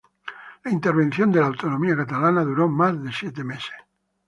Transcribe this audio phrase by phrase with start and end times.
[0.63, 3.69] La intervención de la autonomía catalana duró más de siete meses.